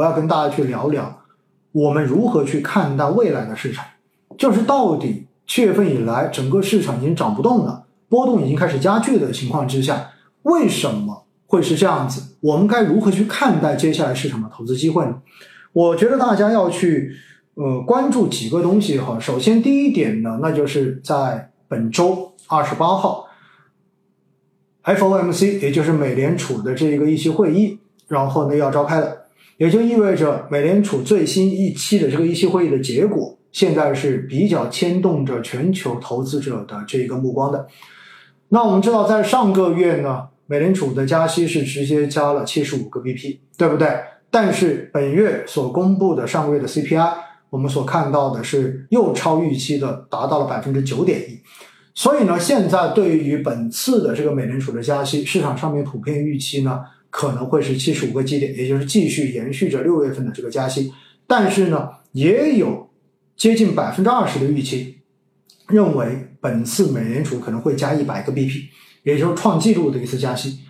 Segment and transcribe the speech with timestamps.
[0.00, 1.20] 我要跟大家去聊聊，
[1.72, 3.84] 我们如何去看待未来的市场，
[4.38, 10.10] 就是到底七月份以来整个市场已经涨不动了，波动已经开始加剧的情况之下，
[10.44, 12.34] 为什么会是这样子？
[12.40, 15.20] 我们该如何去看待接下来市场的投资机会呢？
[15.74, 17.14] 我觉得大家要去
[17.56, 19.20] 呃关注几个东西哈。
[19.20, 23.26] 首先第一点呢，那就是在本周二十八号
[24.82, 27.78] ，FOMC 也就是美联储的这一个议息会议，
[28.08, 29.19] 然后呢要召开了，
[29.60, 37.66] 也就意味着美联储最新一期的这个议息会议的结果，现在是比较牵动着全球投资者的这个目光的。
[38.48, 43.86] 那我们知道，在上个月呢，美联储的加息是直接加了七十五个 BP，对不对？
[44.30, 47.12] 但是本月所公布的上个月的 CPI，
[47.50, 51.38] 我们所看到的是又超预期的，达到了百分之九点一。
[51.94, 60.92] 所以呢，现在对于本次的这个美联储的加息，市场上面普遍预期呢可能会是七十五个基点，也就是继续延续着六月份的这个加息。
[61.26, 62.88] 但是呢，也有
[63.36, 64.98] 接近百分之二十的预期
[65.68, 68.68] 认为本次美联储可能会加一百个 BP，
[69.02, 70.60] 也就是创纪录的一次加息。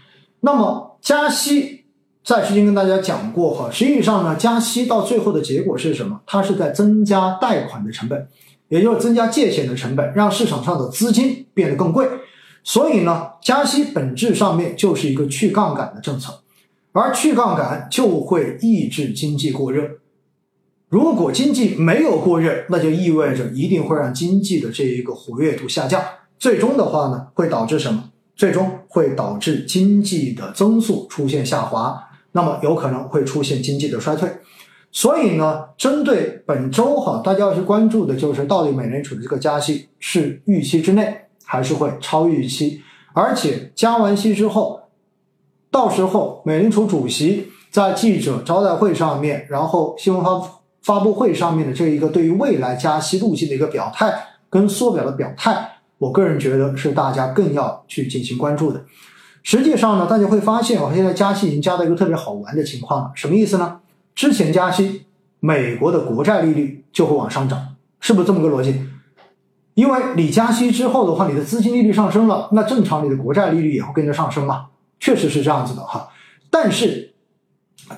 [0.41, 1.79] 那么加息。
[2.23, 6.21] 在之前跟大家讲过哈，实际上呢，加息到最后的结果是什么？
[6.27, 8.29] 它是在增加贷款的成本，
[8.69, 12.07] 也就是增加借钱的成本，让市场上的资金变得更贵。
[12.63, 16.43] 所以呢，加息本质上面就是一个去杠杆的政策，
[16.93, 19.83] 而去杠杆就会抑制经济过热。
[20.89, 26.03] 如果经济没有过热，那就意味着一定会让经济的这一个活跃度下降，
[26.39, 28.11] 最终的话呢，会导致什么？
[28.35, 32.09] 最终会导致经济的增速出现下滑。
[32.33, 34.31] 那么有可能会出现经济的衰退，
[34.93, 42.81] 所以呢，针对本周哈，大家要去关注的就是到底美联储的这个加息是预期之内，还是会超预期？
[43.13, 44.83] 而且加完息之后，
[45.69, 50.41] 到时候美联储主席在记者招待会上面，然后新闻发
[50.81, 54.15] 发布会上面的这一个对于未来加息路径的一个表态
[54.49, 58.85] 跟缩表的表态，我个人觉得是大家更要去进行关注的。
[59.43, 63.11] 实际上呢，大家会发现我，现在加息已经加到一个特别好玩的情况了。
[63.17, 63.81] 什么意思呢？
[64.15, 65.07] 之前加息，
[65.41, 68.87] 美国的国债利率就会往上涨，是不是这么个逻辑？
[69.75, 74.67] 因为你加息之后的话，你的资金利率上升了，那正常你的国债利率也会跟着上升嘛，
[74.99, 76.09] 确实是这样子的哈。
[76.51, 77.15] 但是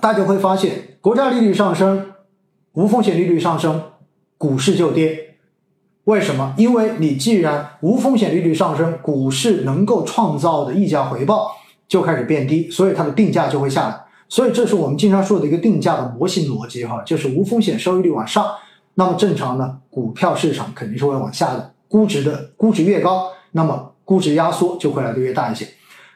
[0.00, 2.12] 大家会发现，国债利率上升，
[2.72, 3.82] 无风险利率上升，
[4.38, 5.36] 股市就跌。
[6.04, 6.54] 为什么？
[6.56, 11.52] 因为你既然无风险利率上升，股市能够创造的溢价回报
[11.86, 14.04] 就开始变低，所以它的定价就会下来。
[14.28, 18.46] 所以这是我们经常说的一个定价的模型逻辑哈，就是无风险收益率往上，
[18.94, 21.72] 那么正常呢，股票市场肯定是会往下的。
[21.88, 25.68] 估值的估值越高，那么估值压缩就会来的越大一些。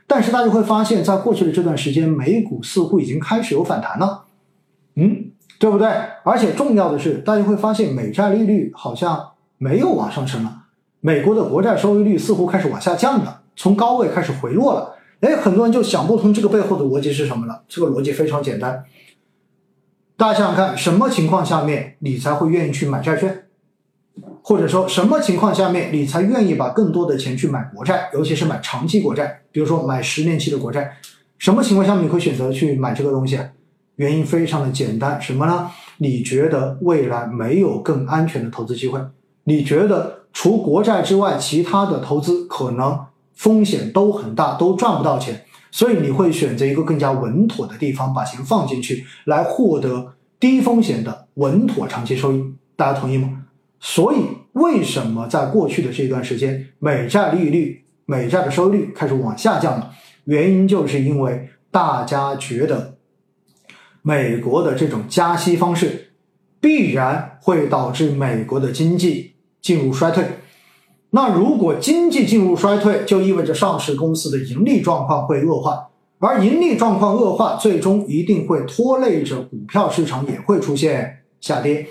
[0.06, 4.24] 但是大家会发现，在过去的这段时间，美股似乎已经开始有反弹了，
[4.94, 5.88] 嗯，对不对？
[6.24, 9.30] 而且重要的是，大家会发现美债利率好像。
[9.58, 10.64] 没有往上升了，
[11.00, 14.94] 美国的国债收益率似乎开始往下降了，从高位开始回落了。
[15.20, 17.62] 哎，很多人就想不通这个背后的逻辑是什么了。
[17.66, 18.84] 这个逻辑非常简单，
[20.16, 23.44] 大家想想看，什么情况下面你才会愿意去买债券？
[24.42, 30.96] 或者说什么情况下面你才愿意把更多的钱去买国债，尤其是买长期国债，比如说买十年期的国债？
[31.36, 33.38] 什么情况下面你会选择去买这个东西？
[33.96, 35.70] 原因非常的简单，什么呢？
[35.98, 39.00] 你觉得未来没有更安全的投资机会？
[39.44, 42.98] 你觉得除国债之外，其他的投资可能
[43.34, 52.54] 风险都很大，都赚不到钱，所以你会选择一个更加稳妥的地方，把钱放进去，来获得低风险的稳妥长期收益。
[52.76, 53.44] 大家同意吗？
[53.80, 54.18] 所以
[54.52, 59.92] 为什么在过去的这段时间，美债利率、美债的收益率开始往下降了？
[60.24, 62.96] 原因就是因为大家觉得
[64.02, 66.12] 美国的这种加息方式
[66.60, 69.34] 必然会导致美国的经济。
[69.62, 70.24] 进入衰退，
[71.16, 75.88] 那如果经济进入衰退，就意味着上市公司的盈利状况会恶化，
[76.18, 81.86] 而盈利状况恶化，最终一定会拖累着股票市场也会出现下跌。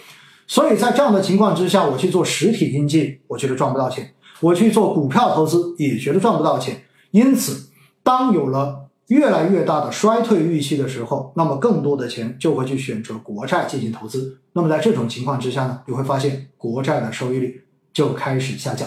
[0.45, 4.05] 所以在这样的情况之下，我去做实体经济，我觉得赚不到钱；
[4.41, 6.83] 我去做股票投资，也觉得赚不到钱。
[7.09, 7.69] 因此，
[8.03, 14.37] 当有了越来越大的衰退预期的时候，那么更多的钱就会去选择国债进行投资。
[14.53, 17.63] 那么在这种情况之下呢，你会发现国债的收益率。
[17.95, 18.85] 就开始下降，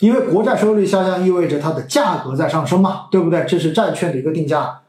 [0.00, 3.44] 因为国债收益率下降意味着它的价格在上升嘛，对不对？
[3.48, 4.80] 这是债券的一个定价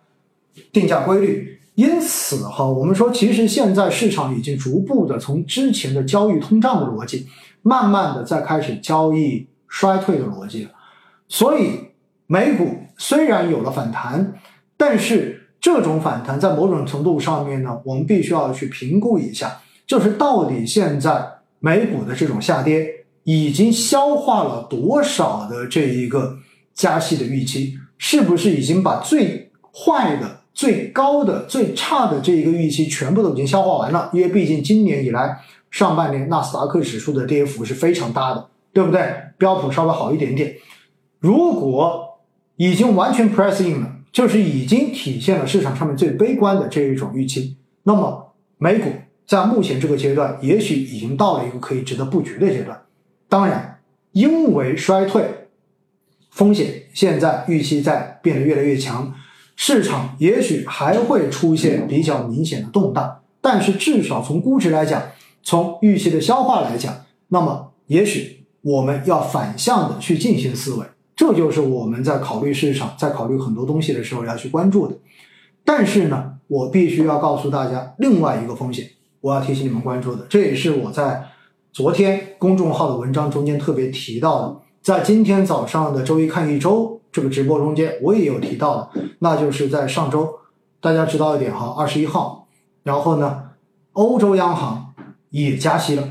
[0.72, 1.60] 定价规律。
[1.76, 7.26] 因此哈，我们说其实现在市场已经逐步的从之前的交易通胀的逻辑，
[7.62, 10.72] 慢慢的在开始交易衰退的逻辑了。
[11.30, 11.80] 所以
[12.28, 12.68] 美股
[12.98, 14.34] 虽然有了反弹，
[14.76, 21.26] 但是这种反弹在某种程度上面呢，我们必须要去评估一下，就是到底现在
[21.60, 22.99] 美股的这种下跌
[23.30, 26.40] 已经消化了多少的这一个
[26.74, 34.10] 加息的预期，是不是已经把最坏的、最高的、最差的这一个预期全部都已经消化完了？
[34.14, 35.38] 因为毕竟今年以来
[35.70, 39.14] 上半年纳斯达克指数的跌幅是非常大的，对不对？
[39.38, 40.56] 标普稍微好一点点。
[41.20, 42.20] 如果
[42.56, 43.96] 已经完全 press in 了。
[44.12, 47.56] 就是已经体现了市场上面最悲观的这一种预期。
[47.84, 48.90] 那么美股
[49.28, 52.82] 在目前这个阶段，也许已经到了一个可以值得布局的阶段。
[53.30, 53.80] 当然，
[54.12, 55.48] 因为衰退
[56.32, 59.14] 风险现在预期在变得越来越强，
[59.56, 63.22] 市场也许还会出现比较明显的动荡。
[63.40, 65.02] 但是至少从估值来讲，
[65.44, 70.86] 从预期的消化来讲，那么也许我们要反向的去进行思维。
[71.16, 74.98] 这就是我们在考虑市场、在考虑很多东西的时候要去关注的。
[75.64, 78.90] 但是呢，我必须要告诉大家另外一个风险，
[79.22, 81.29] 我要提醒你们关注的，这也是我在
[81.72, 90.40] 昨天公众号的文章中间特别提到的，在今天早上的周一看一周这个直播中间，我也有提到的，那就是在上周，
[90.82, 92.48] 大家知道一点哈，二十一号，
[92.84, 93.44] 然后呢，
[93.94, 94.94] 欧洲央行
[95.30, 96.10] 也加息了，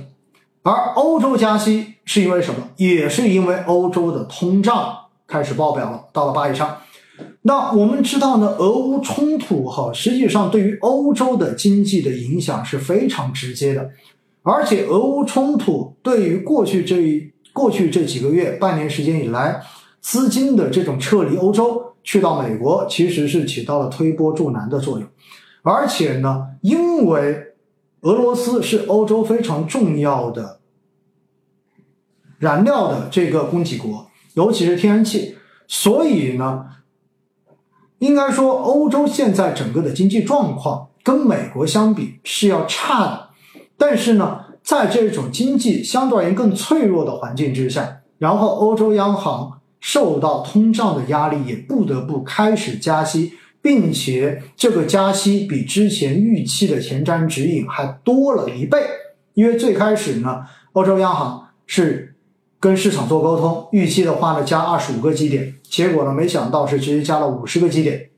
[0.62, 1.94] 而欧洲加息。
[2.11, 2.70] 是因为什么？
[2.78, 4.96] 也是因为欧洲的通胀
[5.26, 6.78] 开始爆表了，到了八以上。
[7.43, 13.90] 那我们知道呢，俄乌冲突哈，实际上对于欧洲的经济的影响是非常直接的。
[14.50, 19.61] 而且，俄乌冲突对于过去这一过去这几个月、半年时间以来，
[20.00, 25.06] 资金的这种撤离欧洲去到美国，其实是起到了推波助澜的作用。
[25.62, 27.49] 而且呢，因为
[28.00, 30.61] 俄罗斯是欧洲非常重要的。
[32.39, 35.37] 燃料的这个供给国，尤其是天然气，
[35.67, 36.65] 所以呢，
[37.99, 43.27] 应该说欧洲现在整个的经济状况跟美国相比是要差的。
[43.78, 53.32] 但是呢，在这种经济相对而言更脆弱的环境之下，然后欧洲央行受到通胀的压力，也不得不开始加息，
[53.62, 58.78] 并且这个加息比之前预期的前瞻指引还多了一倍。
[59.32, 60.42] 因为最开始呢，
[60.72, 62.14] 欧洲央行是。
[62.60, 68.10] 跟市场做沟通，预期的话呢，加二十五个基点，结果呢，没想到是直接加了五十个基点。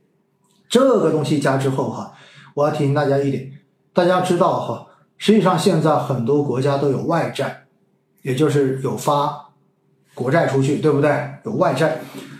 [0.66, 2.14] 这个东西加之后哈，
[2.54, 3.52] 我要提醒大家一点，
[3.92, 4.86] 大家知道哈，
[5.20, 7.64] 实际上现在很多国家都有外债，
[8.22, 9.50] 也就是有发
[10.14, 11.10] 国债出去，对不对？
[11.44, 11.98] 有外债，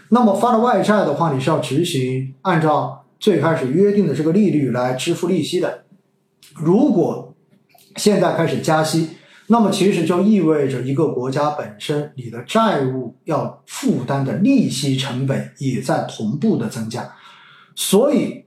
[0.09, 5.85] 那么发了外债的话，你是要执行按照最开始约定的这个利率来支付利息的。
[6.55, 7.35] 如果
[7.97, 9.11] 现在开始加息，
[9.49, 17.13] 那么其实就意味着一个国家本身，你的债务要负担的利息成本也在同步的增加。
[17.77, 18.45] 所以，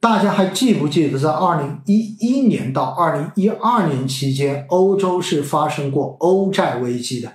[0.00, 7.30] 大家还记不记得，在二零一一年到二零一二年期间，欧洲是发生过欧债危机的，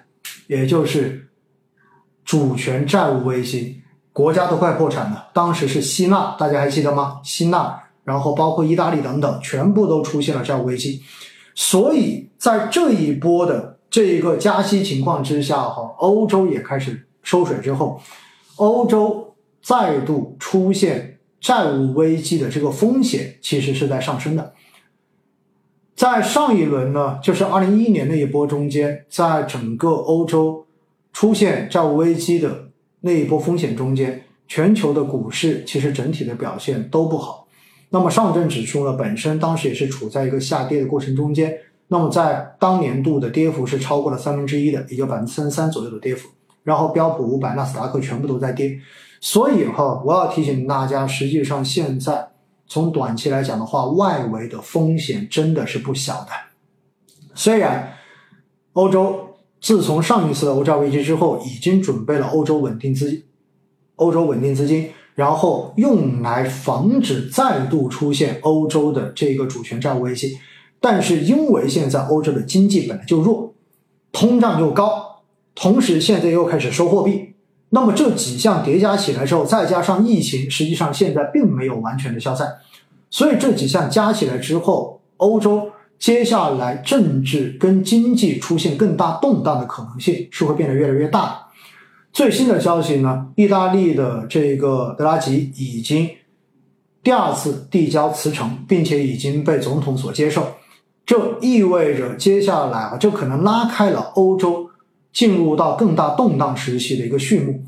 [0.47, 1.29] 也就是
[2.23, 3.81] 主权债务危机，
[4.11, 5.27] 国家都快破产了。
[5.31, 7.21] 当时是希腊，大家还记得吗？
[7.23, 11.03] 希腊，然后包括意大利等等，全部都出现了债务危机。
[11.53, 18.01] 所以在这一波的这一个加息情况之下，哈，欧洲也开始收水之后，
[18.55, 24.53] 欧洲再度出现债务危机的这个风险，其实是在上升的。
[25.95, 30.65] 在上一轮呢，就是二零一一年那一波中间，在整个欧洲
[31.13, 32.69] 出现债务危机的
[33.01, 37.47] 那一波风险中间，全球的股市其实整体的表现都不好。
[37.91, 41.55] 那么上证指数呢，本身当时也是处在一个下跌的过程中间。
[41.89, 46.27] 那么在当年度的跌幅是超过了三分之一的，也就百分之三十三左右的跌幅。
[46.63, 48.79] 然后标普五百、纳斯达克全部都在跌。
[49.25, 52.29] 所以哈，我要提醒大家，实际上现在
[52.67, 56.29] 从短期来讲的话，外围的风险真的是不小的。
[57.33, 57.93] 虽然
[58.73, 63.23] 欧洲自从上一次的欧债危机之后，已经准备了欧洲稳定资金，
[63.95, 64.91] 欧洲稳定资金。
[65.15, 70.37] 然后用来防止再度出现欧洲的这个主权债务危机，
[70.79, 73.55] 但是因为现在欧洲的经济本来就弱，
[74.11, 75.23] 通胀又高，
[75.55, 77.33] 同时现在又开始收货币，
[77.75, 82.47] 那么这几项叠加起来之后，再加上疫情，实际上现在并没有完全的消散，
[83.09, 91.49] 所以这几项加起来之后，欧洲接下来政治跟经济出现更大动荡的可能性是会变得越来越大。
[92.13, 96.09] 最新的消息呢，意大利的这个德拉吉已经
[97.03, 100.47] 第二次递交辞呈，并且已经被总统所接受。
[101.05, 104.69] 这意味着接下来啊，就可能拉开了欧洲
[105.15, 107.63] 进入到更大动荡时期的一个序幕。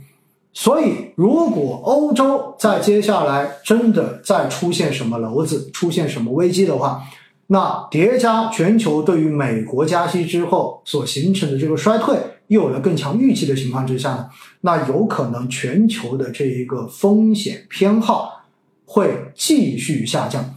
[0.54, 7.04] 所以，如果欧洲在接下来真的再出现什么篓子、出现什么危机的话，
[7.48, 14.30] 那叠加全球对于美国加息之后所形成的这个衰退，又有了更强预期的情况之下呢，
[14.62, 18.44] 那有可能全球的这一个风险偏好
[18.86, 20.56] 会继续下降。